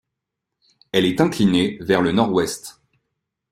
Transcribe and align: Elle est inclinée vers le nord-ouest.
Elle 0.93 1.05
est 1.05 1.21
inclinée 1.21 1.77
vers 1.79 2.01
le 2.01 2.11
nord-ouest. 2.11 2.81